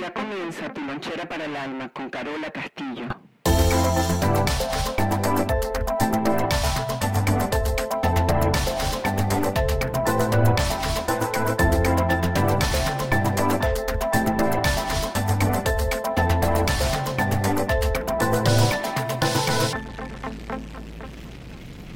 Ya 0.00 0.12
comienza 0.12 0.72
tu 0.72 0.80
lonchera 0.80 1.28
para 1.28 1.46
el 1.46 1.56
alma 1.56 1.88
con 1.88 2.08
Carola 2.08 2.52
Castillo. 2.52 3.08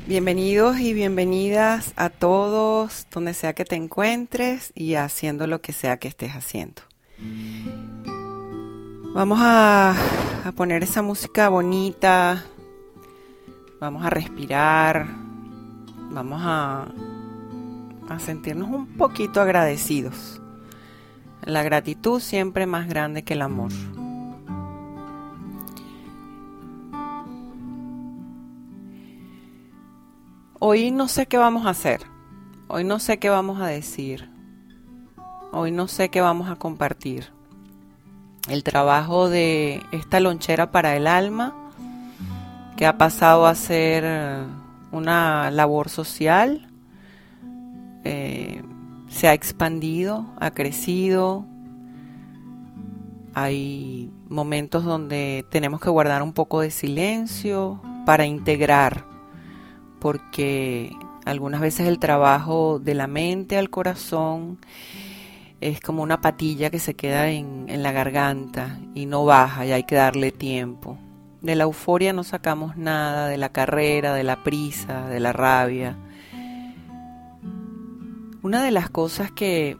Bienvenidos 0.08 0.80
y 0.80 0.92
bienvenidas 0.92 1.92
a 1.94 2.10
todos, 2.10 3.06
donde 3.12 3.32
sea 3.32 3.52
que 3.52 3.64
te 3.64 3.76
encuentres 3.76 4.72
y 4.74 4.94
haciendo 4.96 5.46
lo 5.46 5.60
que 5.60 5.72
sea 5.72 5.98
que 5.98 6.08
estés 6.08 6.32
haciendo. 6.32 6.82
Vamos 9.14 9.40
a, 9.42 9.94
poner 10.56 10.82
esa 10.82 11.02
música 11.02 11.50
bonita, 11.50 12.46
vamos 13.78 14.06
a 14.06 14.08
respirar, 14.08 15.06
vamos 16.10 16.40
a, 16.42 16.86
a 18.08 18.18
sentirnos 18.18 18.70
un 18.70 18.86
poquito 18.96 19.42
agradecidos. 19.42 20.40
La 21.42 21.62
gratitud 21.62 22.20
siempre 22.20 22.64
más 22.64 22.88
grande 22.88 23.22
que 23.22 23.34
el 23.34 23.42
amor. 23.42 23.70
Hoy 30.58 30.90
no 30.90 31.06
sé 31.06 31.26
qué 31.26 31.36
vamos 31.36 31.66
a 31.66 31.70
hacer, 31.70 32.00
hoy 32.66 32.84
no 32.84 32.98
sé 32.98 33.18
qué 33.18 33.28
vamos 33.28 33.60
a 33.60 33.66
decir, 33.66 34.30
hoy 35.52 35.70
no 35.70 35.86
sé 35.86 36.08
qué 36.08 36.22
vamos 36.22 36.48
a 36.48 36.56
compartir 36.56 37.41
el 38.48 38.64
trabajo 38.64 39.28
de 39.28 39.82
esta 39.92 40.20
lonchera 40.20 40.70
para 40.70 40.96
el 40.96 41.06
alma, 41.06 41.54
que 42.76 42.86
ha 42.86 42.98
pasado 42.98 43.46
a 43.46 43.54
ser 43.54 44.04
una 44.90 45.50
labor 45.50 45.88
social, 45.88 46.68
eh, 48.04 48.62
se 49.08 49.28
ha 49.28 49.34
expandido, 49.34 50.26
ha 50.40 50.52
crecido. 50.52 51.44
Hay 53.34 54.10
momentos 54.28 54.84
donde 54.84 55.44
tenemos 55.50 55.80
que 55.80 55.90
guardar 55.90 56.22
un 56.22 56.32
poco 56.32 56.60
de 56.60 56.70
silencio 56.70 57.80
para 58.04 58.26
integrar, 58.26 59.04
porque 60.00 60.92
algunas 61.24 61.60
veces 61.60 61.86
el 61.86 61.98
trabajo 61.98 62.80
de 62.80 62.94
la 62.94 63.06
mente 63.06 63.56
al 63.56 63.70
corazón 63.70 64.58
es 65.62 65.80
como 65.80 66.02
una 66.02 66.20
patilla 66.20 66.70
que 66.70 66.80
se 66.80 66.94
queda 66.94 67.30
en, 67.30 67.66
la 67.82 67.92
garganta 67.92 68.80
y 68.94 69.06
no 69.06 69.24
baja 69.24 69.64
y 69.64 69.70
hay 69.70 69.84
que 69.84 69.94
darle 69.94 70.32
tiempo. 70.32 70.98
De 71.40 71.54
la 71.54 71.64
euforia 71.64 72.12
no 72.12 72.24
sacamos 72.24 72.76
nada, 72.76 73.28
de 73.28 73.38
la 73.38 73.50
carrera, 73.50 74.12
de 74.12 74.24
la 74.24 74.42
prisa, 74.42 75.08
de 75.08 75.20
la 75.20 75.32
rabia. 75.32 75.96
Una 78.42 78.64
de 78.64 78.72
las 78.72 78.90
cosas 78.90 79.30
que, 79.30 79.76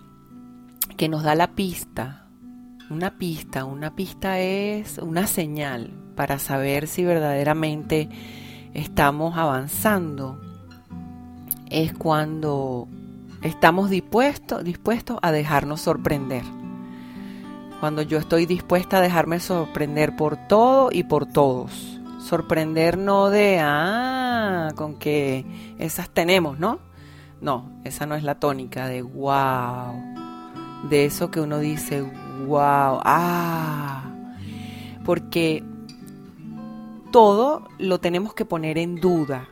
que 0.96 1.08
nos 1.08 1.24
da 1.24 1.34
la 1.34 1.48
pista, 1.48 2.28
una 2.88 3.18
pista, 3.18 3.64
una 3.64 3.96
pista 3.96 4.38
es 4.38 4.98
una 4.98 5.26
señal 5.26 5.90
para 6.14 6.38
saber 6.38 6.86
si 6.86 7.04
verdaderamente 7.04 8.08
estamos 8.72 9.36
avanzando, 9.36 10.40
es 11.70 11.92
cuando 11.92 12.86
Estamos 13.42 13.90
dispuestos, 13.90 14.62
dispuestos 14.62 15.18
a 15.20 15.32
dejarnos 15.32 15.80
sorprender. 15.80 16.44
Cuando 17.80 18.02
yo 18.02 18.18
estoy 18.18 18.46
dispuesta 18.46 18.98
a 18.98 19.00
dejarme 19.00 19.40
sorprender 19.40 20.14
por 20.14 20.36
todo 20.46 20.90
y 20.92 21.02
por 21.02 21.26
todos. 21.26 22.00
Sorprender 22.20 22.96
no 22.96 23.30
de, 23.30 23.58
ah, 23.60 24.68
con 24.76 24.94
que 24.94 25.44
esas 25.80 26.08
tenemos, 26.08 26.60
¿no? 26.60 26.78
No, 27.40 27.68
esa 27.82 28.06
no 28.06 28.14
es 28.14 28.22
la 28.22 28.36
tónica 28.36 28.86
de 28.86 29.02
wow. 29.02 30.00
De 30.88 31.04
eso 31.04 31.32
que 31.32 31.40
uno 31.40 31.58
dice, 31.58 32.02
wow, 32.46 33.00
ah. 33.02 34.04
Porque 35.04 35.64
todo 37.10 37.66
lo 37.78 37.98
tenemos 37.98 38.34
que 38.34 38.44
poner 38.44 38.78
en 38.78 39.00
duda. 39.00 39.48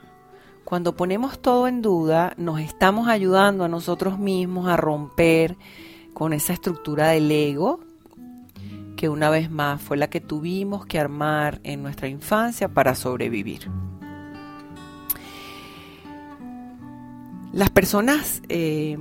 Cuando 0.70 0.94
ponemos 0.94 1.42
todo 1.42 1.66
en 1.66 1.82
duda, 1.82 2.32
nos 2.36 2.60
estamos 2.60 3.08
ayudando 3.08 3.64
a 3.64 3.68
nosotros 3.68 4.20
mismos 4.20 4.68
a 4.68 4.76
romper 4.76 5.56
con 6.14 6.32
esa 6.32 6.52
estructura 6.52 7.08
del 7.08 7.28
ego 7.28 7.80
que 8.96 9.08
una 9.08 9.30
vez 9.30 9.50
más 9.50 9.82
fue 9.82 9.96
la 9.96 10.08
que 10.08 10.20
tuvimos 10.20 10.86
que 10.86 11.00
armar 11.00 11.58
en 11.64 11.82
nuestra 11.82 12.06
infancia 12.06 12.68
para 12.68 12.94
sobrevivir. 12.94 13.68
Las 17.52 17.70
personas 17.70 18.40
eh, 18.48 18.96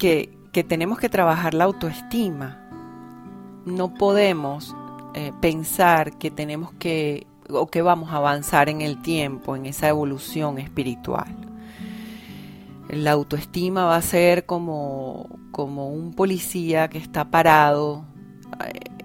que, 0.00 0.36
tenemos 0.66 0.98
que 0.98 1.08
trabajar 1.08 1.54
la 1.54 1.62
autoestima, 1.62 2.58
no 3.66 3.94
podemos 3.94 4.74
eh, 5.14 5.32
pensar 5.40 6.18
que 6.18 6.32
tenemos 6.32 6.72
que 6.72 7.28
o 7.52 7.66
que 7.66 7.82
vamos 7.82 8.10
a 8.10 8.16
avanzar 8.16 8.68
en 8.68 8.80
el 8.80 9.00
tiempo, 9.02 9.56
en 9.56 9.66
esa 9.66 9.88
evolución 9.88 10.58
espiritual. 10.58 11.34
La 12.88 13.12
autoestima 13.12 13.84
va 13.84 13.96
a 13.96 14.02
ser 14.02 14.46
como, 14.46 15.28
como 15.52 15.88
un 15.88 16.12
policía 16.14 16.88
que 16.88 16.98
está 16.98 17.30
parado 17.30 18.04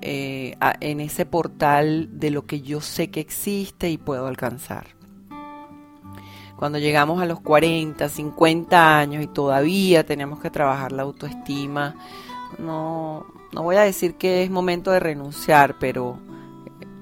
eh, 0.01 0.55
en 0.81 0.99
ese 0.99 1.25
portal 1.25 2.09
de 2.11 2.31
lo 2.31 2.45
que 2.45 2.61
yo 2.61 2.81
sé 2.81 3.09
que 3.09 3.19
existe 3.19 3.89
y 3.89 3.97
puedo 3.97 4.27
alcanzar. 4.27 4.87
Cuando 6.55 6.79
llegamos 6.79 7.21
a 7.21 7.25
los 7.25 7.41
40, 7.41 8.07
50 8.07 8.99
años 8.99 9.23
y 9.23 9.27
todavía 9.27 10.05
tenemos 10.05 10.39
que 10.39 10.49
trabajar 10.49 10.91
la 10.93 11.03
autoestima, 11.03 11.95
no, 12.59 13.25
no 13.51 13.63
voy 13.63 13.75
a 13.75 13.81
decir 13.81 14.15
que 14.15 14.43
es 14.43 14.49
momento 14.49 14.91
de 14.91 14.99
renunciar, 14.99 15.77
pero 15.79 16.17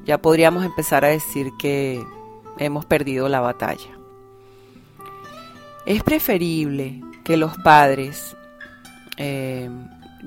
ya 0.05 0.17
podríamos 0.17 0.65
empezar 0.65 1.05
a 1.05 1.09
decir 1.09 1.51
que 1.57 2.03
hemos 2.57 2.85
perdido 2.85 3.29
la 3.29 3.39
batalla. 3.39 3.89
Es 5.85 6.03
preferible 6.03 7.01
que 7.23 7.37
los 7.37 7.57
padres 7.57 8.35
eh, 9.17 9.69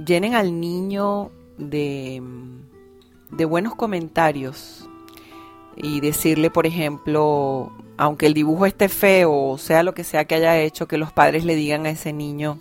llenen 0.05 0.35
al 0.35 0.61
niño 0.61 1.31
de, 1.59 2.23
de 3.31 3.45
buenos 3.45 3.75
comentarios 3.75 4.89
y 5.77 6.01
decirle, 6.01 6.51
por 6.51 6.67
ejemplo, 6.67 7.73
aunque 7.99 8.27
el 8.27 8.35
dibujo 8.35 8.67
esté 8.67 8.89
feo 8.89 9.51
o 9.51 9.59
sea 9.59 9.83
lo 9.83 9.95
que 9.95 10.05
sea 10.05 10.27
que 10.27 10.37
haya 10.37 10.59
hecho, 10.59 10.89
que 10.89 10.99
los 10.99 11.13
padres 11.13 11.45
le 11.45 11.55
digan 11.55 11.87
a 11.87 11.91
ese 11.91 12.13
niño, 12.13 12.59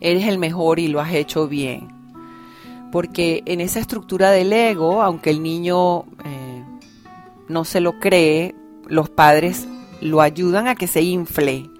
eres 0.00 0.26
el 0.26 0.38
mejor 0.38 0.78
y 0.78 0.88
lo 0.88 1.00
has 1.00 1.12
hecho 1.14 1.48
bien 1.48 1.99
porque 2.90 3.42
en 3.46 3.60
esa 3.60 3.80
estructura 3.80 4.30
del 4.30 4.52
ego, 4.52 5.02
aunque 5.02 5.30
el 5.30 5.42
niño 5.42 6.04
eh, 6.24 6.64
no 7.48 7.64
se 7.64 7.80
lo 7.80 7.98
cree, 7.98 8.54
los 8.86 9.08
padres 9.08 9.66
lo 10.00 10.20
ayudan 10.20 10.66
a 10.66 10.74
que 10.74 10.86
se 10.86 11.02
infle 11.02 11.70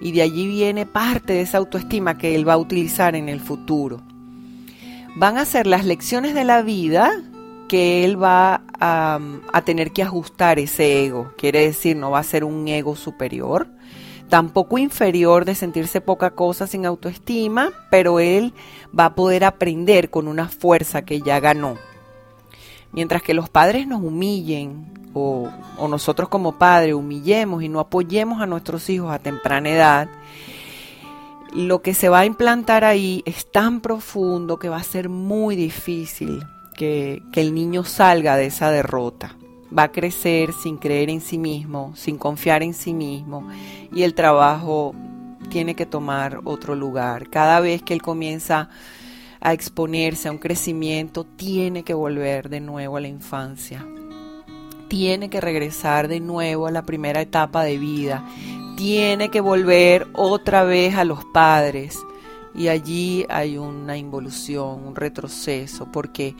y 0.00 0.12
de 0.12 0.22
allí 0.22 0.46
viene 0.46 0.86
parte 0.86 1.34
de 1.34 1.42
esa 1.42 1.58
autoestima 1.58 2.18
que 2.18 2.34
él 2.34 2.48
va 2.48 2.54
a 2.54 2.58
utilizar 2.58 3.14
en 3.14 3.28
el 3.28 3.40
futuro. 3.40 4.02
Van 5.16 5.38
a 5.38 5.44
ser 5.44 5.66
las 5.66 5.84
lecciones 5.84 6.34
de 6.34 6.44
la 6.44 6.62
vida 6.62 7.10
que 7.68 8.04
él 8.04 8.22
va 8.22 8.62
a, 8.78 9.18
a 9.52 9.62
tener 9.62 9.92
que 9.92 10.02
ajustar 10.02 10.58
ese 10.58 11.04
ego. 11.04 11.32
Quiere 11.38 11.60
decir, 11.60 11.96
no 11.96 12.10
va 12.10 12.18
a 12.18 12.24
ser 12.24 12.44
un 12.44 12.68
ego 12.68 12.96
superior, 12.96 13.68
tampoco 14.28 14.78
inferior 14.78 15.44
de 15.44 15.54
sentirse 15.54 16.00
poca 16.00 16.30
cosa 16.30 16.66
sin 16.66 16.86
autoestima, 16.86 17.70
pero 17.90 18.20
él 18.20 18.52
va 18.98 19.06
a 19.06 19.14
poder 19.14 19.44
aprender 19.44 20.10
con 20.10 20.28
una 20.28 20.48
fuerza 20.48 21.02
que 21.02 21.20
ya 21.20 21.40
ganó. 21.40 21.76
Mientras 22.92 23.22
que 23.22 23.34
los 23.34 23.48
padres 23.48 23.86
nos 23.86 24.02
humillen 24.02 24.86
o, 25.12 25.50
nosotros 25.88 26.28
como 26.28 26.58
padres 26.58 26.94
humillemos 26.94 27.62
y 27.62 27.68
no 27.68 27.80
apoyemos 27.80 28.40
a 28.40 28.46
nuestros 28.46 28.88
hijos 28.90 29.12
a 29.12 29.18
temprana 29.18 29.70
edad, 29.70 30.08
lo 31.54 31.80
que 31.80 31.94
se 31.94 32.08
va 32.08 32.20
a 32.20 32.26
implantar 32.26 32.84
ahí 32.84 33.22
es 33.24 33.50
tan 33.50 33.80
profundo 33.80 34.58
que 34.58 34.68
va 34.68 34.76
a 34.76 34.82
ser 34.82 35.08
muy 35.08 35.56
difícil 35.56 36.44
que, 36.76 37.22
el 37.34 37.54
niño 37.54 37.84
salga 37.84 38.36
de 38.36 38.46
esa 38.46 38.70
derrota. 38.70 39.35
Va 39.76 39.84
a 39.84 39.92
crecer 39.92 40.52
sin 40.52 40.76
creer 40.76 41.10
en 41.10 41.20
sí 41.20 41.38
mismo, 41.38 41.92
sin 41.96 42.18
confiar 42.18 42.62
en 42.62 42.74
sí 42.74 42.92
mismo 42.92 43.48
y 43.92 44.02
el 44.02 44.14
trabajo 44.14 44.94
tiene 45.48 45.74
que 45.74 45.86
tomar 45.86 46.40
otro 46.44 46.74
lugar. 46.74 47.30
Cada 47.30 47.60
vez 47.60 47.82
que 47.82 47.94
él 47.94 48.02
comienza 48.02 48.68
a 49.40 49.52
exponerse 49.52 50.28
a 50.28 50.32
un 50.32 50.38
crecimiento, 50.38 51.24
tiene 51.24 51.82
que 51.82 51.94
volver 51.94 52.48
de 52.48 52.60
nuevo 52.60 52.96
a 52.96 53.00
la 53.00 53.08
infancia. 53.08 53.86
Tiene 54.88 55.30
que 55.30 55.40
regresar 55.40 56.08
de 56.08 56.20
nuevo 56.20 56.66
a 56.66 56.70
la 56.70 56.82
primera 56.82 57.20
etapa 57.20 57.64
de 57.64 57.78
vida. 57.78 58.24
Tiene 58.76 59.30
que 59.30 59.40
volver 59.40 60.08
otra 60.12 60.64
vez 60.64 60.94
a 60.96 61.04
los 61.04 61.24
padres. 61.24 61.98
Y 62.54 62.68
allí 62.68 63.26
hay 63.28 63.58
una 63.58 63.96
involución, 63.96 64.86
un 64.86 64.96
retroceso, 64.96 65.86
porque 65.92 66.34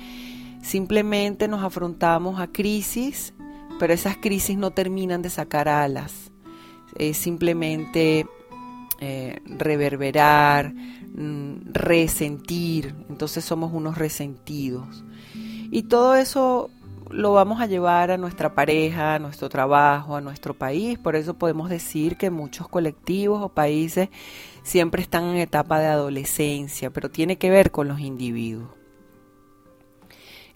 simplemente 0.66 1.46
nos 1.46 1.62
afrontamos 1.62 2.40
a 2.40 2.48
crisis, 2.48 3.32
pero 3.78 3.92
esas 3.92 4.16
crisis 4.16 4.58
no 4.58 4.72
terminan 4.72 5.22
de 5.22 5.30
sacar 5.30 5.68
alas. 5.68 6.32
Es 6.98 7.18
simplemente 7.18 8.26
eh, 8.98 9.40
reverberar, 9.44 10.72
mm, 10.72 11.72
resentir, 11.72 12.94
entonces 13.08 13.44
somos 13.44 13.72
unos 13.72 13.96
resentidos. 13.96 15.04
Y 15.70 15.84
todo 15.84 16.16
eso 16.16 16.70
lo 17.10 17.32
vamos 17.32 17.60
a 17.60 17.66
llevar 17.66 18.10
a 18.10 18.16
nuestra 18.16 18.54
pareja, 18.54 19.14
a 19.14 19.18
nuestro 19.20 19.48
trabajo, 19.48 20.16
a 20.16 20.20
nuestro 20.20 20.54
país. 20.54 20.98
Por 20.98 21.14
eso 21.14 21.34
podemos 21.34 21.70
decir 21.70 22.16
que 22.16 22.30
muchos 22.30 22.68
colectivos 22.68 23.40
o 23.40 23.50
países 23.50 24.08
siempre 24.64 25.02
están 25.02 25.24
en 25.24 25.36
etapa 25.36 25.78
de 25.78 25.86
adolescencia, 25.86 26.90
pero 26.90 27.08
tiene 27.08 27.38
que 27.38 27.50
ver 27.50 27.70
con 27.70 27.86
los 27.86 28.00
individuos. 28.00 28.86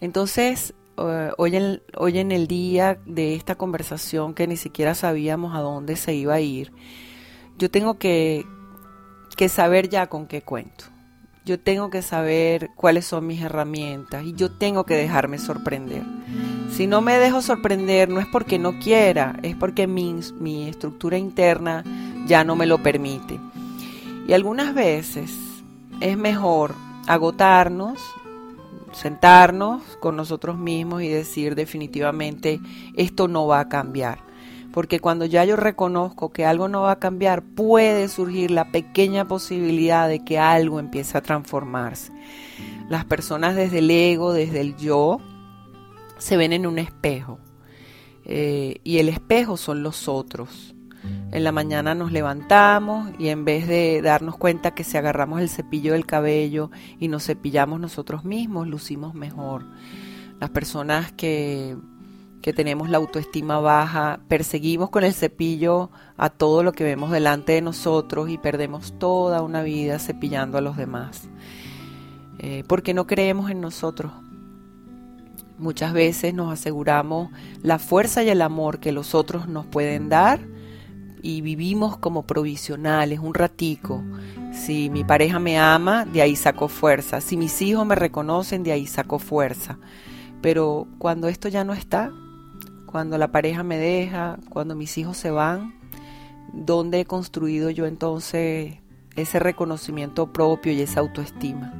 Entonces, 0.00 0.74
eh, 0.96 1.30
hoy, 1.36 1.56
en, 1.56 1.82
hoy 1.96 2.18
en 2.18 2.32
el 2.32 2.46
día 2.46 2.98
de 3.06 3.34
esta 3.34 3.54
conversación 3.54 4.34
que 4.34 4.46
ni 4.46 4.56
siquiera 4.56 4.94
sabíamos 4.94 5.54
a 5.54 5.60
dónde 5.60 5.96
se 5.96 6.14
iba 6.14 6.34
a 6.34 6.40
ir, 6.40 6.72
yo 7.58 7.70
tengo 7.70 7.98
que, 7.98 8.46
saber 9.48 9.88
ya 9.88 10.08
con 10.08 10.26
qué 10.26 10.42
cuento. 10.42 10.84
Yo 11.46 11.58
tengo 11.58 11.88
que 11.88 12.02
saber 12.02 12.70
cuáles 12.76 13.06
son 13.06 13.26
mis 13.26 13.40
herramientas 13.40 14.24
y 14.24 14.34
yo 14.34 14.50
tengo 14.50 14.84
que 14.84 14.94
dejarme 14.94 15.38
sorprender. 15.38 16.02
Si 16.70 16.86
no 16.86 17.00
me 17.00 17.18
dejo 17.18 17.40
sorprender 17.40 18.08
no 18.08 18.20
es 18.20 18.26
porque 18.26 18.58
no 18.58 18.78
quiera, 18.78 19.38
es 19.42 19.56
porque 19.56 19.86
mi, 19.86 20.20
mi 20.38 20.68
estructura 20.68 21.16
interna 21.16 21.82
ya 22.26 22.44
no 22.44 22.56
me 22.56 22.66
lo 22.66 22.82
permite. 22.82 23.40
Y 24.28 24.34
algunas 24.34 24.74
veces 24.74 25.32
es 26.00 26.16
mejor 26.16 26.74
agotarnos, 27.06 27.98
sentarnos 28.92 29.82
con 30.00 30.16
nosotros 30.16 30.58
mismos 30.58 31.02
y 31.02 31.08
decir 31.08 31.54
definitivamente 31.54 32.60
esto 32.94 33.28
no 33.28 33.46
va 33.46 33.60
a 33.60 33.68
cambiar 33.68 34.30
porque 34.72 35.00
cuando 35.00 35.24
ya 35.24 35.44
yo 35.44 35.56
reconozco 35.56 36.30
que 36.30 36.44
algo 36.46 36.68
no 36.68 36.82
va 36.82 36.92
a 36.92 36.98
cambiar, 36.98 37.42
puede 37.42 38.08
surgir 38.08 38.50
la 38.50 38.70
pequeña 38.70 39.26
posibilidad 39.26 40.08
de 40.08 40.24
que 40.24 40.38
algo 40.38 40.78
empiece 40.78 41.18
a 41.18 41.22
transformarse. 41.22 42.12
Las 42.88 43.04
personas 43.04 43.56
desde 43.56 43.78
el 43.78 43.90
ego, 43.90 44.32
desde 44.32 44.60
el 44.60 44.76
yo, 44.76 45.18
se 46.18 46.36
ven 46.36 46.52
en 46.52 46.66
un 46.66 46.78
espejo. 46.78 47.38
Eh, 48.24 48.76
y 48.84 48.98
el 48.98 49.08
espejo 49.08 49.56
son 49.56 49.82
los 49.82 50.06
otros. 50.06 50.74
En 51.32 51.44
la 51.44 51.52
mañana 51.52 51.94
nos 51.94 52.12
levantamos 52.12 53.10
y 53.18 53.28
en 53.28 53.44
vez 53.44 53.68
de 53.68 54.02
darnos 54.02 54.36
cuenta 54.36 54.72
que 54.72 54.84
si 54.84 54.96
agarramos 54.96 55.40
el 55.40 55.48
cepillo 55.48 55.92
del 55.92 56.06
cabello 56.06 56.70
y 56.98 57.08
nos 57.08 57.24
cepillamos 57.24 57.80
nosotros 57.80 58.24
mismos, 58.24 58.66
lucimos 58.66 59.14
mejor. 59.14 59.64
Las 60.40 60.50
personas 60.50 61.12
que 61.12 61.76
que 62.40 62.52
tenemos 62.52 62.88
la 62.88 62.98
autoestima 62.98 63.58
baja, 63.60 64.20
perseguimos 64.28 64.90
con 64.90 65.04
el 65.04 65.12
cepillo 65.12 65.90
a 66.16 66.30
todo 66.30 66.62
lo 66.62 66.72
que 66.72 66.84
vemos 66.84 67.10
delante 67.10 67.52
de 67.52 67.62
nosotros 67.62 68.30
y 68.30 68.38
perdemos 68.38 68.98
toda 68.98 69.42
una 69.42 69.62
vida 69.62 69.98
cepillando 69.98 70.56
a 70.58 70.62
los 70.62 70.76
demás. 70.76 71.28
Eh, 72.38 72.64
porque 72.66 72.94
no 72.94 73.06
creemos 73.06 73.50
en 73.50 73.60
nosotros. 73.60 74.12
Muchas 75.58 75.92
veces 75.92 76.32
nos 76.32 76.50
aseguramos 76.50 77.30
la 77.62 77.78
fuerza 77.78 78.22
y 78.22 78.30
el 78.30 78.40
amor 78.40 78.80
que 78.80 78.92
los 78.92 79.14
otros 79.14 79.46
nos 79.46 79.66
pueden 79.66 80.08
dar 80.08 80.40
y 81.22 81.40
vivimos 81.40 81.96
como 81.96 82.22
provisionales 82.22 83.20
un 83.20 83.34
ratico. 83.34 84.02
Si 84.52 84.90
mi 84.90 85.04
pareja 85.04 85.38
me 85.38 85.58
ama, 85.58 86.04
de 86.04 86.22
ahí 86.22 86.36
saco 86.36 86.68
fuerza. 86.68 87.20
Si 87.20 87.36
mis 87.36 87.60
hijos 87.62 87.86
me 87.86 87.94
reconocen, 87.94 88.62
de 88.62 88.72
ahí 88.72 88.86
saco 88.86 89.18
fuerza. 89.18 89.78
Pero 90.42 90.86
cuando 90.98 91.28
esto 91.28 91.48
ya 91.48 91.64
no 91.64 91.72
está, 91.72 92.10
cuando 92.86 93.18
la 93.18 93.30
pareja 93.30 93.62
me 93.62 93.78
deja, 93.78 94.38
cuando 94.48 94.74
mis 94.74 94.96
hijos 94.98 95.16
se 95.16 95.30
van, 95.30 95.74
¿dónde 96.52 97.00
he 97.00 97.04
construido 97.04 97.70
yo 97.70 97.86
entonces 97.86 98.76
ese 99.16 99.38
reconocimiento 99.38 100.32
propio 100.32 100.72
y 100.72 100.80
esa 100.80 101.00
autoestima? 101.00 101.72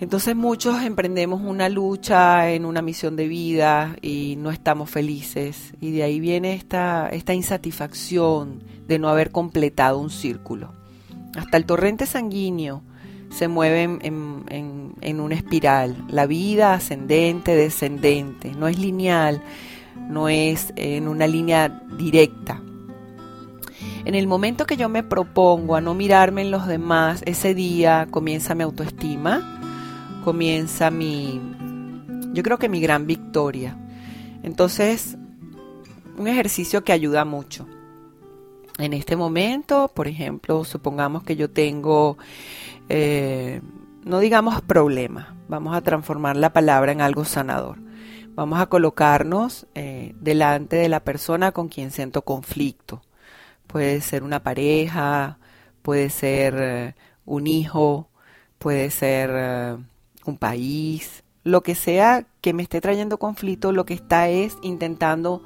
Entonces 0.00 0.34
muchos 0.34 0.82
emprendemos 0.82 1.42
una 1.42 1.68
lucha 1.68 2.50
en 2.50 2.64
una 2.64 2.80
misión 2.80 3.16
de 3.16 3.28
vida 3.28 3.96
y 4.00 4.36
no 4.38 4.50
estamos 4.50 4.88
felices 4.88 5.74
y 5.78 5.90
de 5.90 6.02
ahí 6.02 6.20
viene 6.20 6.54
esta, 6.54 7.10
esta 7.10 7.34
insatisfacción 7.34 8.62
de 8.88 8.98
no 8.98 9.10
haber 9.10 9.30
completado 9.30 9.98
un 9.98 10.08
círculo. 10.08 10.72
Hasta 11.36 11.58
el 11.58 11.66
torrente 11.66 12.06
sanguíneo 12.06 12.82
se 13.28 13.46
mueven 13.46 13.98
en, 14.02 14.94
en, 15.00 15.20
una 15.20 15.34
espiral. 15.34 16.02
La 16.08 16.26
vida 16.26 16.72
ascendente, 16.72 17.54
descendente, 17.54 18.52
no 18.52 18.68
es 18.68 18.78
lineal, 18.78 19.42
no 20.08 20.30
es 20.30 20.72
en 20.76 21.08
una 21.08 21.26
línea 21.26 21.82
directa. 21.98 22.60
En 24.06 24.14
el 24.14 24.26
momento 24.26 24.64
que 24.64 24.78
yo 24.78 24.88
me 24.88 25.02
propongo 25.02 25.76
a 25.76 25.82
no 25.82 25.94
mirarme 25.94 26.40
en 26.40 26.50
los 26.50 26.66
demás, 26.66 27.22
ese 27.26 27.54
día 27.54 28.08
comienza 28.10 28.54
mi 28.54 28.62
autoestima, 28.62 29.59
comienza 30.24 30.90
mi, 30.90 31.40
yo 32.32 32.42
creo 32.42 32.58
que 32.58 32.68
mi 32.68 32.80
gran 32.80 33.06
victoria. 33.06 33.76
Entonces, 34.42 35.16
un 36.16 36.28
ejercicio 36.28 36.84
que 36.84 36.92
ayuda 36.92 37.24
mucho. 37.24 37.66
En 38.78 38.92
este 38.94 39.16
momento, 39.16 39.90
por 39.94 40.08
ejemplo, 40.08 40.64
supongamos 40.64 41.22
que 41.22 41.36
yo 41.36 41.50
tengo 41.50 42.16
eh, 42.88 43.60
no 44.04 44.18
digamos 44.18 44.62
problema, 44.62 45.36
vamos 45.48 45.76
a 45.76 45.80
transformar 45.82 46.36
la 46.36 46.52
palabra 46.52 46.92
en 46.92 47.00
algo 47.00 47.24
sanador. 47.24 47.78
Vamos 48.34 48.60
a 48.60 48.66
colocarnos 48.66 49.66
eh, 49.74 50.14
delante 50.20 50.76
de 50.76 50.88
la 50.88 51.00
persona 51.00 51.52
con 51.52 51.68
quien 51.68 51.90
siento 51.90 52.22
conflicto. 52.22 53.02
Puede 53.66 54.00
ser 54.00 54.22
una 54.22 54.42
pareja, 54.42 55.38
puede 55.82 56.10
ser 56.10 56.54
eh, 56.58 56.94
un 57.26 57.46
hijo, 57.46 58.08
puede 58.58 58.90
ser 58.90 59.78
un 60.26 60.36
país, 60.36 61.24
lo 61.44 61.62
que 61.62 61.74
sea 61.74 62.26
que 62.40 62.52
me 62.52 62.62
esté 62.62 62.80
trayendo 62.80 63.18
conflicto, 63.18 63.72
lo 63.72 63.84
que 63.84 63.94
está 63.94 64.28
es 64.28 64.56
intentando 64.62 65.42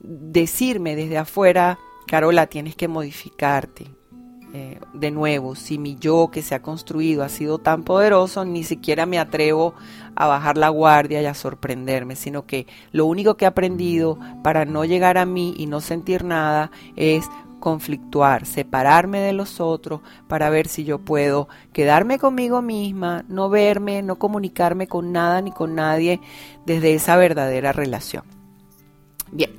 decirme 0.00 0.96
desde 0.96 1.18
afuera, 1.18 1.78
Carola, 2.06 2.46
tienes 2.46 2.76
que 2.76 2.88
modificarte, 2.88 3.86
eh, 4.54 4.78
de 4.92 5.10
nuevo, 5.10 5.54
si 5.54 5.78
mi 5.78 5.96
yo 5.96 6.28
que 6.30 6.42
se 6.42 6.54
ha 6.54 6.60
construido 6.60 7.22
ha 7.22 7.30
sido 7.30 7.58
tan 7.58 7.84
poderoso, 7.84 8.44
ni 8.44 8.64
siquiera 8.64 9.06
me 9.06 9.18
atrevo 9.18 9.72
a 10.14 10.26
bajar 10.26 10.58
la 10.58 10.68
guardia 10.68 11.22
y 11.22 11.26
a 11.26 11.32
sorprenderme, 11.32 12.16
sino 12.16 12.44
que 12.44 12.66
lo 12.90 13.06
único 13.06 13.38
que 13.38 13.46
he 13.46 13.48
aprendido 13.48 14.18
para 14.44 14.66
no 14.66 14.84
llegar 14.84 15.16
a 15.16 15.24
mí 15.24 15.54
y 15.56 15.64
no 15.64 15.80
sentir 15.80 16.24
nada 16.24 16.70
es 16.96 17.24
conflictuar, 17.62 18.44
separarme 18.44 19.20
de 19.20 19.32
los 19.32 19.60
otros 19.60 20.00
para 20.26 20.50
ver 20.50 20.66
si 20.66 20.82
yo 20.82 20.98
puedo 20.98 21.48
quedarme 21.72 22.18
conmigo 22.18 22.60
misma, 22.60 23.24
no 23.28 23.48
verme, 23.48 24.02
no 24.02 24.16
comunicarme 24.16 24.88
con 24.88 25.12
nada 25.12 25.40
ni 25.40 25.52
con 25.52 25.76
nadie 25.76 26.20
desde 26.66 26.92
esa 26.92 27.16
verdadera 27.16 27.72
relación. 27.72 28.24
Bien, 29.30 29.50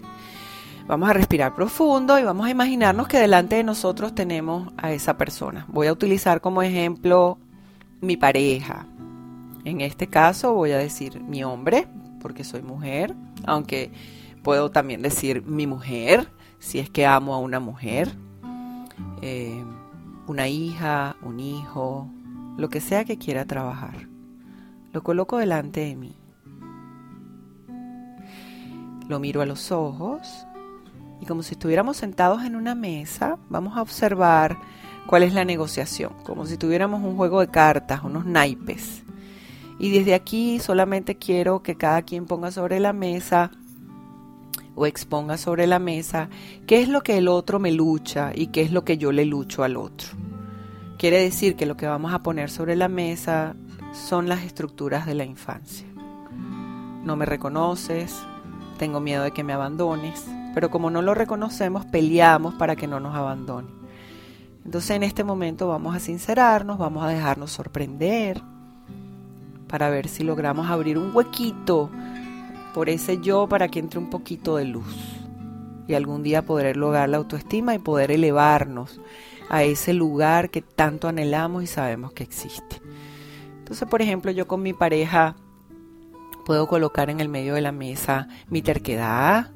Vamos 0.85 1.09
a 1.09 1.13
respirar 1.13 1.55
profundo 1.55 2.19
y 2.19 2.23
vamos 2.23 2.45
a 2.45 2.49
imaginarnos 2.49 3.07
que 3.07 3.17
delante 3.17 3.55
de 3.55 3.63
nosotros 3.63 4.13
tenemos 4.13 4.73
a 4.75 4.91
esa 4.91 5.15
persona. 5.15 5.65
Voy 5.69 5.87
a 5.87 5.93
utilizar 5.93 6.41
como 6.41 6.61
ejemplo 6.61 7.37
mi 8.01 8.17
pareja. 8.17 8.85
En 9.63 9.79
este 9.79 10.07
caso 10.07 10.53
voy 10.53 10.71
a 10.71 10.77
decir 10.77 11.21
mi 11.21 11.41
hombre, 11.41 11.87
porque 12.19 12.43
soy 12.43 12.63
mujer, 12.63 13.15
aunque 13.45 13.93
puedo 14.43 14.71
también 14.71 15.01
decir 15.01 15.41
mi 15.43 15.67
mujer, 15.67 16.27
si 16.63 16.79
es 16.79 16.89
que 16.89 17.05
amo 17.05 17.35
a 17.35 17.39
una 17.39 17.59
mujer, 17.59 18.09
eh, 19.21 19.63
una 20.27 20.47
hija, 20.47 21.17
un 21.21 21.41
hijo, 21.41 22.07
lo 22.57 22.69
que 22.69 22.79
sea 22.79 23.03
que 23.03 23.17
quiera 23.17 23.43
trabajar. 23.43 24.07
Lo 24.93 25.03
coloco 25.03 25.37
delante 25.37 25.81
de 25.81 25.95
mí. 25.97 26.15
Lo 29.09 29.19
miro 29.19 29.41
a 29.41 29.45
los 29.45 29.73
ojos 29.73 30.47
y 31.19 31.25
como 31.25 31.43
si 31.43 31.55
estuviéramos 31.55 31.97
sentados 31.97 32.43
en 32.43 32.55
una 32.55 32.75
mesa, 32.75 33.37
vamos 33.49 33.75
a 33.75 33.81
observar 33.81 34.57
cuál 35.05 35.23
es 35.23 35.33
la 35.33 35.43
negociación, 35.43 36.13
como 36.23 36.45
si 36.45 36.55
tuviéramos 36.55 37.03
un 37.03 37.17
juego 37.17 37.41
de 37.41 37.49
cartas, 37.49 38.05
unos 38.05 38.25
naipes. 38.25 39.03
Y 39.79 39.91
desde 39.91 40.13
aquí 40.13 40.59
solamente 40.59 41.17
quiero 41.17 41.61
que 41.61 41.75
cada 41.75 42.03
quien 42.03 42.25
ponga 42.25 42.51
sobre 42.51 42.79
la 42.79 42.93
mesa 42.93 43.51
o 44.75 44.85
exponga 44.85 45.37
sobre 45.37 45.67
la 45.67 45.79
mesa 45.79 46.29
qué 46.67 46.81
es 46.81 46.89
lo 46.89 47.01
que 47.01 47.17
el 47.17 47.27
otro 47.27 47.59
me 47.59 47.71
lucha 47.71 48.31
y 48.33 48.47
qué 48.47 48.61
es 48.61 48.71
lo 48.71 48.83
que 48.83 48.97
yo 48.97 49.11
le 49.11 49.25
lucho 49.25 49.63
al 49.63 49.77
otro. 49.77 50.09
Quiere 50.97 51.19
decir 51.21 51.55
que 51.55 51.65
lo 51.65 51.75
que 51.75 51.87
vamos 51.87 52.13
a 52.13 52.23
poner 52.23 52.49
sobre 52.49 52.75
la 52.75 52.87
mesa 52.87 53.55
son 53.93 54.27
las 54.29 54.43
estructuras 54.43 55.05
de 55.05 55.15
la 55.15 55.25
infancia. 55.25 55.87
No 57.03 57.15
me 57.15 57.25
reconoces, 57.25 58.17
tengo 58.77 58.99
miedo 58.99 59.23
de 59.23 59.31
que 59.31 59.43
me 59.43 59.53
abandones, 59.53 60.25
pero 60.53 60.69
como 60.69 60.89
no 60.89 61.01
lo 61.01 61.13
reconocemos, 61.13 61.85
peleamos 61.85 62.53
para 62.55 62.75
que 62.75 62.87
no 62.87 62.99
nos 62.99 63.15
abandone. 63.15 63.67
Entonces 64.65 64.91
en 64.91 65.03
este 65.03 65.23
momento 65.23 65.67
vamos 65.67 65.95
a 65.95 65.99
sincerarnos, 65.99 66.77
vamos 66.77 67.03
a 67.03 67.09
dejarnos 67.09 67.51
sorprender 67.51 68.41
para 69.67 69.89
ver 69.89 70.07
si 70.07 70.23
logramos 70.23 70.69
abrir 70.69 70.97
un 70.97 71.13
huequito 71.13 71.89
por 72.73 72.89
ese 72.89 73.19
yo 73.21 73.47
para 73.47 73.67
que 73.67 73.79
entre 73.79 73.99
un 73.99 74.09
poquito 74.09 74.57
de 74.57 74.65
luz 74.65 75.19
y 75.87 75.93
algún 75.93 76.23
día 76.23 76.43
poder 76.43 76.77
lograr 76.77 77.09
la 77.09 77.17
autoestima 77.17 77.75
y 77.75 77.79
poder 77.79 78.11
elevarnos 78.11 78.99
a 79.49 79.63
ese 79.63 79.93
lugar 79.93 80.49
que 80.49 80.61
tanto 80.61 81.07
anhelamos 81.07 81.63
y 81.63 81.67
sabemos 81.67 82.13
que 82.13 82.23
existe. 82.23 82.81
Entonces, 83.59 83.87
por 83.87 84.01
ejemplo, 84.01 84.31
yo 84.31 84.47
con 84.47 84.61
mi 84.61 84.73
pareja 84.73 85.35
puedo 86.45 86.67
colocar 86.67 87.09
en 87.09 87.19
el 87.19 87.29
medio 87.29 87.53
de 87.53 87.61
la 87.61 87.71
mesa 87.71 88.27
mi 88.49 88.61
terquedad, 88.61 89.51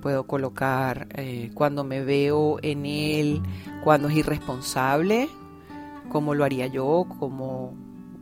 puedo 0.00 0.26
colocar 0.26 1.08
eh, 1.14 1.50
cuando 1.54 1.84
me 1.84 2.02
veo 2.04 2.58
en 2.62 2.86
él, 2.86 3.42
cuando 3.82 4.08
es 4.08 4.16
irresponsable, 4.16 5.28
cómo 6.08 6.34
lo 6.34 6.44
haría 6.44 6.66
yo, 6.66 7.06
cómo 7.18 7.74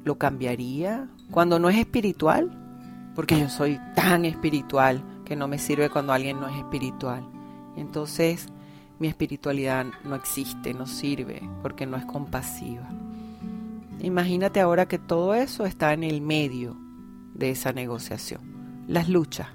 lo 0.05 0.17
cambiaría, 0.17 1.09
cuando 1.31 1.59
no 1.59 1.69
es 1.69 1.77
espiritual, 1.77 2.64
porque 3.15 3.39
yo 3.39 3.49
soy 3.49 3.81
tan 3.95 4.25
espiritual 4.25 5.03
que 5.25 5.37
no 5.37 5.49
me 5.49 5.59
sirve 5.59 5.91
cuando 5.91 6.13
alguien 6.13 6.41
no 6.41 6.49
es 6.49 6.57
espiritual. 6.57 7.27
Entonces 7.77 8.49
mi 8.99 9.09
espiritualidad 9.09 9.87
no 10.05 10.15
existe, 10.15 10.75
no 10.75 10.87
sirve, 10.87 11.43
porque 11.63 11.87
no 11.87 11.97
es 11.97 12.05
compasiva. 12.05 12.89
Imagínate 14.01 14.61
ahora 14.61 14.87
que 14.87 14.99
todo 14.99 15.35
eso 15.35 15.67
está 15.67 15.93
en 15.93 16.05
el 16.05 16.21
medio 16.21 16.77
de 17.35 17.51
esa 17.51 17.73
negociación, 17.73 18.85
las 18.87 19.09
luchas. 19.09 19.49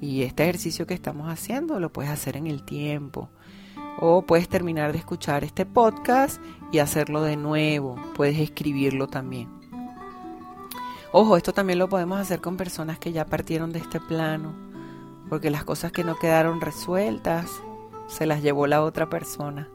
Y 0.00 0.22
este 0.22 0.42
ejercicio 0.42 0.86
que 0.86 0.94
estamos 0.94 1.30
haciendo 1.30 1.78
lo 1.78 1.92
puedes 1.92 2.10
hacer 2.10 2.36
en 2.36 2.46
el 2.46 2.64
tiempo. 2.64 3.30
O 4.00 4.22
puedes 4.22 4.48
terminar 4.48 4.92
de 4.92 4.98
escuchar 4.98 5.44
este 5.44 5.64
podcast 5.64 6.42
y 6.72 6.78
hacerlo 6.78 7.22
de 7.22 7.36
nuevo. 7.36 7.96
Puedes 8.14 8.38
escribirlo 8.38 9.06
también. 9.06 9.61
Ojo, 11.14 11.36
esto 11.36 11.52
también 11.52 11.78
lo 11.78 11.90
podemos 11.90 12.18
hacer 12.18 12.40
con 12.40 12.56
personas 12.56 12.98
que 12.98 13.12
ya 13.12 13.26
partieron 13.26 13.70
de 13.70 13.80
este 13.80 14.00
plano, 14.00 14.54
porque 15.28 15.50
las 15.50 15.62
cosas 15.62 15.92
que 15.92 16.04
no 16.04 16.18
quedaron 16.18 16.62
resueltas 16.62 17.50
se 18.08 18.24
las 18.24 18.42
llevó 18.42 18.66
la 18.66 18.82
otra 18.82 19.10
persona. 19.10 19.68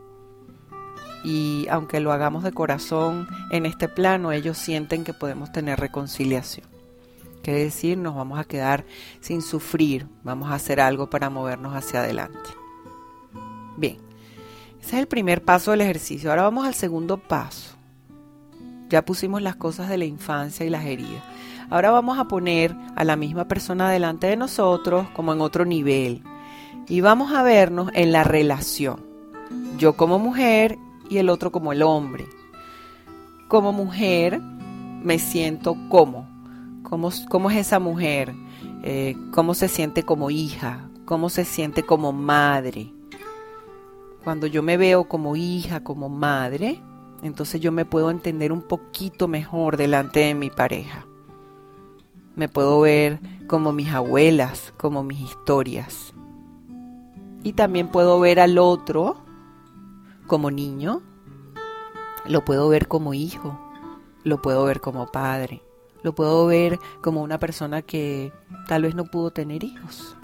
Y 1.24 1.68
aunque 1.70 2.00
lo 2.00 2.12
hagamos 2.12 2.44
de 2.44 2.52
corazón 2.52 3.28
en 3.52 3.68
este 3.68 3.88
plano, 3.88 4.32
ellos 4.32 4.58
sienten 4.58 5.04
que 5.04 5.14
podemos 5.14 5.52
tener 5.52 5.80
reconciliación. 5.80 6.66
Quiere 7.44 7.66
decir, 7.66 8.00
nos 8.00 8.16
vamos 8.16 8.40
a 8.40 8.44
quedar 8.44 8.86
sin 9.22 9.44
sufrir, 9.44 10.08
vamos 10.24 10.50
a 10.50 10.56
hacer 10.56 10.82
algo 10.82 11.08
para 11.08 11.30
movernos 11.30 11.76
hacia 11.76 12.00
adelante. 12.00 12.50
Bien, 13.78 13.98
ese 14.82 14.96
es 14.96 15.02
el 15.02 15.08
primer 15.08 15.44
paso 15.44 15.70
del 15.70 15.82
ejercicio. 15.82 16.32
Ahora 16.32 16.42
vamos 16.44 16.66
al 16.66 16.74
segundo 16.74 17.18
paso. 17.18 17.77
Ya 18.90 19.04
pusimos 19.04 19.42
las 19.42 19.56
cosas 19.56 19.90
de 19.90 19.98
la 19.98 20.06
infancia 20.06 20.66
y 20.66 20.70
las 20.70 20.86
heridas. 20.86 21.24
Ahora 21.70 21.92
vamos 21.92 22.18
a 22.18 22.30
poner 22.30 22.76
a 22.96 23.04
la 23.04 23.18
misma 23.18 23.48
persona 23.48 23.90
delante 23.92 24.28
de 24.28 24.38
nosotros 24.38 25.08
como 25.10 25.34
en 25.34 25.42
otro 25.42 25.66
nivel. 25.66 26.24
Y 26.88 27.02
vamos 27.02 27.34
a 27.34 27.44
vernos 27.44 27.92
en 27.94 28.14
la 28.14 28.24
relación. 28.24 29.06
Yo 29.78 29.98
como 29.98 30.20
mujer 30.20 30.78
y 31.10 31.18
el 31.18 31.30
otro 31.30 31.52
como 31.52 31.74
el 31.74 31.84
hombre. 31.84 32.26
Como 33.50 33.74
mujer 33.74 34.40
me 34.40 35.20
siento 35.20 35.76
como. 35.90 36.28
¿Cómo, 36.84 37.10
cómo 37.30 37.52
es 37.52 37.58
esa 37.58 37.80
mujer? 37.80 38.34
Eh, 38.84 39.18
¿Cómo 39.32 39.54
se 39.54 39.68
siente 39.68 40.04
como 40.04 40.30
hija? 40.30 40.90
¿Cómo 41.04 41.30
se 41.30 41.44
siente 41.44 41.84
como 41.84 42.14
madre? 42.14 42.94
Cuando 44.24 44.48
yo 44.48 44.64
me 44.64 44.78
veo 44.78 45.10
como 45.10 45.36
hija, 45.36 45.84
como 45.84 46.08
madre, 46.08 46.82
entonces 47.24 47.62
yo 47.62 47.72
me 47.72 47.86
puedo 47.86 48.12
entender 48.12 48.52
un 48.52 48.62
poquito 48.62 49.28
mejor 49.28 49.78
delante 49.78 50.22
de 50.22 50.36
mi 50.36 50.50
pareja. 50.50 51.06
Me 52.36 52.48
puedo 52.48 52.82
ver 52.82 53.20
como 53.48 53.74
mis 53.74 53.90
abuelas, 53.90 54.74
como 54.78 55.04
mis 55.04 55.22
historias. 55.22 56.14
Y 57.44 57.54
también 57.54 57.88
puedo 57.88 58.20
ver 58.20 58.40
al 58.40 58.58
otro 58.58 59.18
como 60.28 60.52
niño, 60.52 61.02
lo 62.28 62.44
puedo 62.44 62.68
ver 62.70 62.88
como 62.88 63.14
hijo, 63.14 63.58
lo 64.24 64.42
puedo 64.42 64.66
ver 64.66 64.82
como 64.82 65.08
padre, 65.08 65.62
lo 66.04 66.14
puedo 66.14 66.46
ver 66.46 66.80
como 67.02 67.24
una 67.24 67.40
persona 67.40 67.82
que 67.82 68.34
tal 68.68 68.84
vez 68.84 68.94
no 68.94 69.06
pudo 69.06 69.32
tener 69.32 69.64
hijos. 69.64 70.18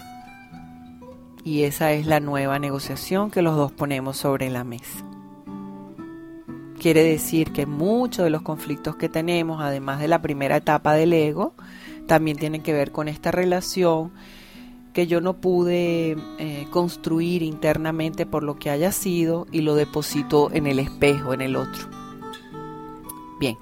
Y 1.42 1.64
esa 1.64 1.92
es 1.92 2.06
la 2.06 2.20
nueva 2.20 2.58
negociación 2.58 3.30
que 3.30 3.42
los 3.42 3.56
dos 3.56 3.72
ponemos 3.72 4.16
sobre 4.16 4.50
la 4.50 4.64
mesa. 4.64 5.04
Quiere 6.84 7.02
decir 7.02 7.50
que 7.52 7.64
muchos 7.64 8.24
de 8.24 8.30
los 8.30 8.42
conflictos 8.42 8.94
que 8.96 9.08
tenemos, 9.08 9.62
además 9.62 10.00
de 10.00 10.06
la 10.06 10.20
primera 10.20 10.58
etapa 10.58 10.92
del 10.92 11.14
ego, 11.14 11.54
también 12.06 12.36
tienen 12.36 12.62
que 12.62 12.74
ver 12.74 12.92
con 12.92 13.08
esta 13.08 13.30
relación 13.30 14.12
que 14.92 15.06
yo 15.06 15.22
no 15.22 15.32
pude 15.32 16.14
eh, 16.36 16.66
construir 16.70 17.42
internamente 17.42 18.26
por 18.26 18.42
lo 18.42 18.56
que 18.56 18.68
haya 18.68 18.92
sido 18.92 19.46
y 19.50 19.62
lo 19.62 19.76
deposito 19.76 20.50
en 20.52 20.66
el 20.66 20.78
espejo, 20.78 21.32
en 21.32 21.40
el 21.40 21.56
otro. 21.56 21.88
Bien, 23.40 23.56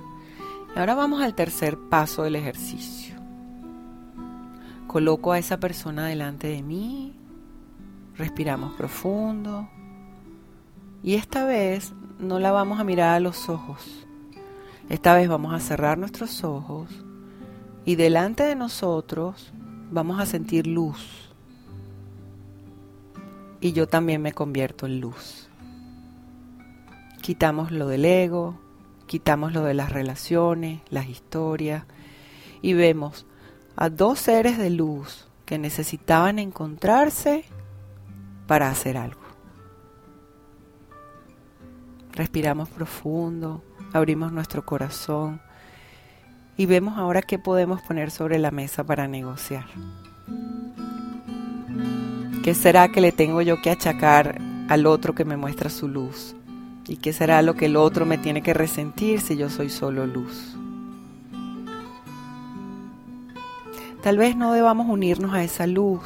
ahora 0.75 0.97
vamos 0.97 1.23
al 1.23 1.37
tercer 1.37 1.79
paso 1.79 2.25
del 2.25 2.35
ejercicio. 2.35 3.14
Coloco 4.88 5.31
a 5.31 5.38
esa 5.38 5.59
persona 5.59 6.09
delante 6.09 6.49
de 6.49 6.61
mí, 6.64 7.14
respiramos 8.17 8.73
profundo 8.75 9.69
y 11.03 11.15
esta 11.15 11.45
vez 11.45 11.93
no 12.19 12.39
la 12.39 12.53
vamos 12.53 12.79
a 12.79 12.85
mirar 12.85 13.15
a 13.15 13.21
los 13.21 13.49
ojos. 13.49 14.07
Esta 14.89 15.15
vez 15.15 15.29
vamos 15.29 15.53
a 15.53 15.61
cerrar 15.61 15.99
nuestros 15.99 16.45
ojos 16.45 16.89
y 17.85 17.97
delante 17.97 18.45
de 18.45 18.55
nosotros 18.55 19.53
vamos 19.91 20.21
a 20.21 20.27
sentir 20.27 20.67
luz. 20.67 21.31
Y 23.61 23.73
yo 23.73 23.89
también 23.89 24.23
me 24.23 24.33
convierto 24.33 24.87
en 24.87 25.01
luz. 25.01 25.49
Quitamos 27.21 27.71
lo 27.71 27.87
del 27.87 28.05
ego, 28.05 28.59
quitamos 29.07 29.53
lo 29.53 29.63
de 29.63 29.75
las 29.75 29.93
relaciones, 29.93 30.81
las 30.91 31.09
historias 31.09 31.85
y 32.61 32.75
vemos 32.75 33.27
a 33.77 33.89
dos 33.89 34.19
seres 34.19 34.59
de 34.59 34.71
luz 34.71 35.27
que 35.47 35.59
necesitaban 35.59 36.39
encontrarse 36.39 37.45
para 38.47 38.69
hacer 38.69 38.97
algo. 38.97 39.22
Respiramos 42.14 42.69
profundo, 42.69 43.62
abrimos 43.92 44.33
nuestro 44.33 44.64
corazón 44.64 45.40
y 46.59 46.66
vemos 46.66 46.99
ahora 46.99 47.23
qué 47.23 47.38
podemos 47.38 47.81
poner 47.81 48.11
sobre 48.11 48.38
la 48.38 48.50
mesa 48.50 48.85
para 48.85 49.09
negociar. 49.09 49.64
¿Qué 52.45 52.54
será 52.54 52.88
que 52.88 53.00
le 53.00 53.12
tengo 53.12 53.40
yo 53.40 53.62
que 53.62 53.71
achacar 53.71 54.38
al 54.69 54.87
otro 54.87 55.14
que 55.14 55.25
me 55.25 55.37
muestra 55.38 55.71
su 55.71 55.88
luz? 55.88 56.37
¿Y 56.87 56.97
qué 56.97 57.12
será 57.12 57.40
lo 57.40 57.54
que 57.54 57.66
el 57.66 57.76
otro 57.76 58.04
me 58.04 58.19
tiene 58.19 58.42
que 58.42 58.52
resentir 58.52 59.21
si 59.21 59.37
yo 59.37 59.49
soy 59.49 59.71
solo 59.71 60.07
luz? 60.07 60.57
Tal 64.02 64.19
vez 64.19 64.37
no 64.37 64.52
debamos 64.52 64.88
unirnos 64.88 65.33
a 65.33 65.45
esa 65.45 65.66
luz, 65.66 66.02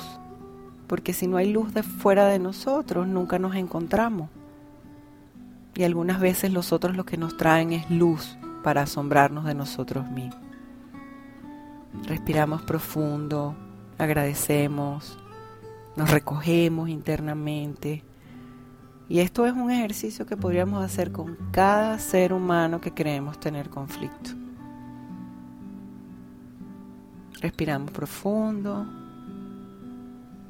porque 0.86 1.14
si 1.14 1.26
no 1.26 1.38
hay 1.38 1.50
luz 1.50 1.72
de 1.72 1.82
fuera 1.82 2.26
de 2.26 2.38
nosotros, 2.38 3.08
nunca 3.08 3.38
nos 3.38 3.56
encontramos. 3.56 4.28
Y 5.76 5.84
algunas 5.84 6.20
veces 6.20 6.52
los 6.52 6.72
otros 6.72 6.96
lo 6.96 7.04
que 7.04 7.18
nos 7.18 7.36
traen 7.36 7.72
es 7.72 7.90
luz 7.90 8.38
para 8.64 8.82
asombrarnos 8.82 9.44
de 9.44 9.54
nosotros 9.54 10.10
mismos. 10.10 10.40
Respiramos 12.04 12.62
profundo, 12.62 13.54
agradecemos, 13.98 15.18
nos 15.94 16.10
recogemos 16.10 16.88
internamente. 16.88 18.02
Y 19.08 19.20
esto 19.20 19.46
es 19.46 19.52
un 19.52 19.70
ejercicio 19.70 20.24
que 20.24 20.36
podríamos 20.36 20.82
hacer 20.82 21.12
con 21.12 21.36
cada 21.52 21.98
ser 21.98 22.32
humano 22.32 22.80
que 22.80 22.92
creemos 22.92 23.38
tener 23.38 23.68
conflicto. 23.68 24.30
Respiramos 27.40 27.90
profundo. 27.90 28.86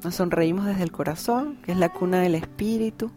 Nos 0.03 0.15
sonreímos 0.15 0.65
desde 0.65 0.83
el 0.83 0.91
corazón, 0.91 1.57
que 1.63 1.73
es 1.73 1.77
la 1.77 1.89
cuna 1.89 2.21
del 2.21 2.35
espíritu. 2.35 3.11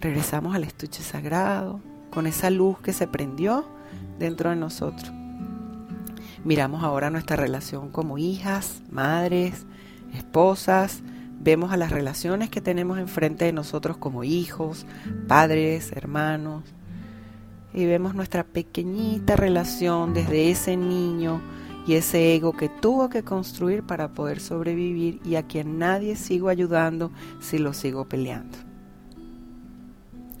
Regresamos 0.00 0.54
al 0.54 0.64
estuche 0.64 1.02
sagrado, 1.02 1.80
con 2.10 2.26
esa 2.26 2.50
luz 2.50 2.78
que 2.80 2.92
se 2.92 3.06
prendió 3.06 3.66
dentro 4.18 4.50
de 4.50 4.56
nosotros. 4.56 5.12
Miramos 6.44 6.84
ahora 6.84 7.10
nuestra 7.10 7.36
relación 7.36 7.90
como 7.90 8.18
hijas, 8.18 8.82
madres, 8.90 9.66
esposas, 10.14 11.02
vemos 11.40 11.72
a 11.72 11.76
las 11.76 11.90
relaciones 11.90 12.50
que 12.50 12.60
tenemos 12.60 12.98
enfrente 12.98 13.44
de 13.44 13.52
nosotros 13.52 13.96
como 13.96 14.24
hijos, 14.24 14.86
padres, 15.28 15.92
hermanos, 15.92 16.64
y 17.74 17.84
vemos 17.84 18.14
nuestra 18.14 18.44
pequeñita 18.44 19.36
relación 19.36 20.14
desde 20.14 20.50
ese 20.50 20.76
niño 20.76 21.42
y 21.86 21.94
ese 21.94 22.34
ego 22.34 22.52
que 22.52 22.68
tuvo 22.68 23.08
que 23.08 23.22
construir 23.22 23.82
para 23.82 24.12
poder 24.12 24.40
sobrevivir 24.40 25.20
y 25.24 25.36
a 25.36 25.46
quien 25.46 25.78
nadie 25.78 26.16
sigo 26.16 26.48
ayudando 26.48 27.12
si 27.40 27.58
lo 27.58 27.72
sigo 27.72 28.08
peleando. 28.08 28.65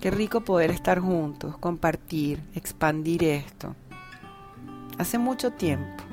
Qué 0.06 0.12
rico 0.12 0.42
poder 0.42 0.70
estar 0.70 1.00
juntos, 1.00 1.58
compartir, 1.58 2.40
expandir 2.54 3.24
esto. 3.24 3.74
Hace 4.98 5.18
mucho 5.18 5.50
tiempo, 5.50 6.04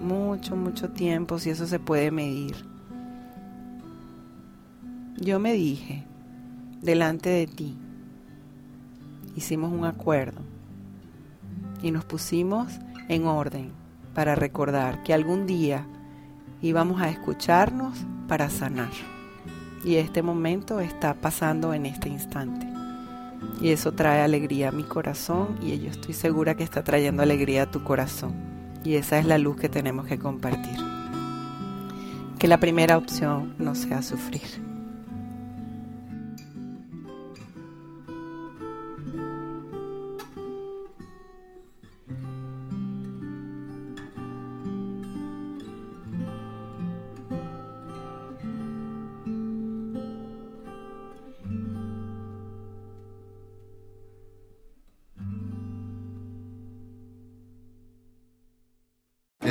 mucho, 0.00 0.54
mucho 0.54 0.90
tiempo, 0.90 1.40
si 1.40 1.50
eso 1.50 1.66
se 1.66 1.80
puede 1.80 2.12
medir. 2.12 2.54
Yo 5.16 5.40
me 5.40 5.54
dije, 5.54 6.04
delante 6.82 7.30
de 7.30 7.48
ti, 7.48 7.76
hicimos 9.34 9.72
un 9.72 9.86
acuerdo 9.86 10.40
y 11.82 11.90
nos 11.90 12.04
pusimos 12.04 12.72
en 13.08 13.26
orden 13.26 13.72
para 14.14 14.36
recordar 14.36 15.02
que 15.02 15.14
algún 15.14 15.46
día 15.48 15.84
íbamos 16.60 17.02
a 17.02 17.08
escucharnos 17.08 18.06
para 18.28 18.48
sanar. 18.50 18.92
Y 19.84 19.96
este 19.96 20.22
momento 20.22 20.78
está 20.78 21.14
pasando 21.14 21.74
en 21.74 21.86
este 21.86 22.08
instante. 22.08 22.81
Y 23.60 23.70
eso 23.70 23.92
trae 23.92 24.22
alegría 24.22 24.70
a 24.70 24.72
mi 24.72 24.82
corazón 24.82 25.56
y 25.62 25.78
yo 25.78 25.90
estoy 25.90 26.14
segura 26.14 26.56
que 26.56 26.64
está 26.64 26.82
trayendo 26.82 27.22
alegría 27.22 27.64
a 27.64 27.70
tu 27.70 27.84
corazón. 27.84 28.34
Y 28.84 28.94
esa 28.94 29.18
es 29.18 29.26
la 29.26 29.38
luz 29.38 29.56
que 29.56 29.68
tenemos 29.68 30.06
que 30.06 30.18
compartir. 30.18 30.76
Que 32.38 32.48
la 32.48 32.58
primera 32.58 32.98
opción 32.98 33.54
no 33.58 33.74
sea 33.74 34.02
sufrir. 34.02 34.71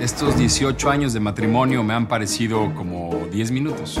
Estos 0.00 0.38
18 0.38 0.90
años 0.90 1.12
de 1.12 1.20
matrimonio 1.20 1.84
me 1.84 1.92
han 1.92 2.08
parecido 2.08 2.74
como 2.74 3.26
10 3.30 3.50
minutos. 3.50 4.00